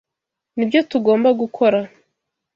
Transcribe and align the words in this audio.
Nibyo 0.55 0.79
tugomba 0.89 1.29
gukora. 1.41 1.79